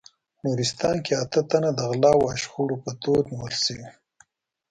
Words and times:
نورستان 0.43 0.95
کې 1.05 1.13
اته 1.23 1.41
تنه 1.49 1.69
د 1.73 1.79
غلاوو 1.91 2.29
او 2.31 2.35
شخړو 2.43 2.75
په 2.83 2.91
تور 3.03 3.21
نیول 3.31 3.53
شوي 3.63 3.87